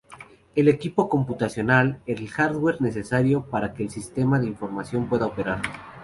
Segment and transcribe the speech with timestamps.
[0.55, 5.61] El equipo computacional: el hardware necesario para que el sistema de información pueda operar.